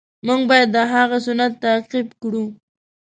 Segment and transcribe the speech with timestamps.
[0.25, 2.45] مونږ باید د هغه سنت تعقیب کړو.